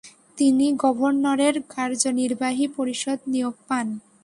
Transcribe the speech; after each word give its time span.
তিনি 0.37 0.65
গভর্নরের 0.83 1.55
কার্যনির্বাহী 1.73 2.65
পরিষদ 2.77 3.19
নিয়োগ 3.27 3.55
পান। 3.67 3.87